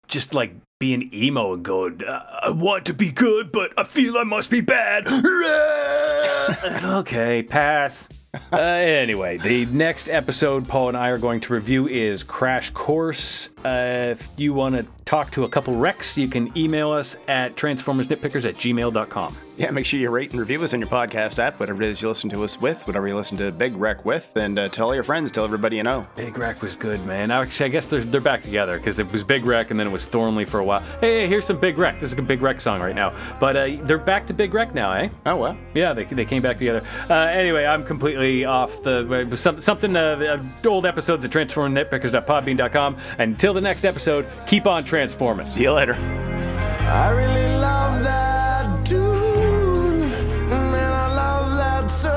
just 0.07 0.33
like 0.33 0.53
being 0.79 1.09
emo 1.13 1.53
and 1.53 1.63
going, 1.63 2.01
I 2.07 2.49
want 2.49 2.85
to 2.85 2.93
be 2.93 3.11
good, 3.11 3.51
but 3.51 3.71
I 3.77 3.83
feel 3.83 4.17
I 4.17 4.23
must 4.23 4.49
be 4.49 4.61
bad. 4.61 5.07
okay, 6.83 7.43
pass. 7.43 8.07
Uh, 8.51 8.57
anyway, 8.57 9.37
the 9.37 9.65
next 9.67 10.09
episode 10.09 10.67
Paul 10.67 10.89
and 10.89 10.97
I 10.97 11.09
are 11.09 11.17
going 11.17 11.41
to 11.41 11.53
review 11.53 11.87
is 11.87 12.23
Crash 12.23 12.69
Course. 12.69 13.49
Uh, 13.63 14.15
if 14.17 14.27
you 14.37 14.53
want 14.53 14.75
to 14.75 14.85
talk 15.05 15.31
to 15.31 15.43
a 15.43 15.49
couple 15.49 15.75
wrecks, 15.75 16.17
you 16.17 16.27
can 16.27 16.55
email 16.57 16.91
us 16.91 17.17
at 17.27 17.55
transformersnitpickers 17.55 18.45
at 18.45 18.55
gmail.com. 18.55 19.35
Yeah, 19.57 19.69
make 19.71 19.85
sure 19.85 19.99
you 19.99 20.09
rate 20.09 20.31
and 20.31 20.39
review 20.39 20.63
us 20.63 20.73
on 20.73 20.79
your 20.79 20.89
podcast 20.89 21.37
app, 21.37 21.59
whatever 21.59 21.83
it 21.83 21.89
is 21.89 22.01
you 22.01 22.07
listen 22.07 22.29
to 22.31 22.43
us 22.43 22.59
with, 22.59 22.87
whatever 22.87 23.07
you 23.07 23.15
listen 23.15 23.37
to 23.37 23.51
Big 23.51 23.75
Wreck 23.75 24.05
with, 24.05 24.31
and 24.35 24.57
uh, 24.57 24.69
tell 24.69 24.87
all 24.87 24.93
your 24.95 25.03
friends, 25.03 25.31
tell 25.31 25.43
everybody 25.43 25.77
you 25.77 25.83
know. 25.83 26.07
Big 26.15 26.37
Wreck 26.37 26.61
was 26.61 26.75
good, 26.75 27.05
man. 27.05 27.29
Actually, 27.29 27.67
I 27.67 27.69
guess 27.69 27.85
they're, 27.85 28.01
they're 28.01 28.21
back 28.21 28.41
together 28.41 28.77
because 28.77 28.97
it 28.97 29.11
was 29.11 29.23
Big 29.23 29.45
Wreck 29.45 29.69
and 29.69 29.79
then 29.79 29.87
it 29.87 29.91
was 29.91 30.05
Thornley 30.05 30.45
for 30.45 30.59
a 30.59 30.63
while. 30.63 30.79
Hey, 30.99 31.21
hey, 31.21 31.27
here's 31.27 31.45
some 31.45 31.59
Big 31.59 31.77
Wreck. 31.77 31.99
This 31.99 32.11
is 32.13 32.17
a 32.17 32.21
Big 32.21 32.41
Wreck 32.41 32.61
song 32.61 32.81
right 32.81 32.95
now. 32.95 33.13
But 33.39 33.55
uh, 33.55 33.67
they're 33.83 33.97
back 33.97 34.25
to 34.27 34.33
Big 34.33 34.53
Wreck 34.53 34.73
now, 34.73 34.93
eh? 34.93 35.09
Oh, 35.25 35.35
well. 35.35 35.57
Yeah, 35.75 35.93
they, 35.93 36.05
they 36.05 36.25
came 36.25 36.41
back 36.41 36.57
together. 36.57 36.81
Uh, 37.09 37.13
anyway, 37.13 37.65
I'm 37.65 37.85
completely 37.85 38.45
off 38.45 38.81
the 38.83 39.31
some, 39.35 39.59
something 39.61 39.95
uh, 39.95 40.15
the 40.15 40.69
old 40.69 40.85
episodes 40.85 41.25
at 41.25 41.31
transformernitpickers.podbean.com. 41.31 42.97
Until 43.19 43.53
the 43.53 43.61
next 43.61 43.85
episode, 43.85 44.25
keep 44.47 44.65
on 44.65 44.83
transforming. 45.01 45.43
See 45.43 45.63
you 45.63 45.71
later. 45.71 45.95
I 45.95 47.09
really 47.09 47.55
love 47.57 48.03
that 48.03 48.85
tune. 48.85 50.01
Man, 50.49 50.93
I 50.93 51.07
love 51.23 51.57
that 51.57 51.89
song. 51.89 52.13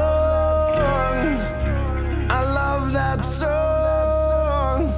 I 2.30 2.42
love 2.60 2.92
that 2.92 3.24
song. 3.24 4.92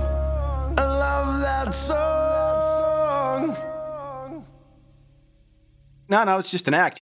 I 0.77 0.85
love 1.05 1.41
that 1.43 1.73
song. 1.73 2.05
No, 6.09 6.25
no, 6.25 6.39
it's 6.39 6.51
just 6.51 6.67
an 6.67 6.75
act. 6.75 7.01